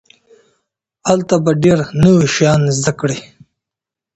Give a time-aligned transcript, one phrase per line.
[1.09, 3.19] هلته به ډېر نوي شيان زده کړئ.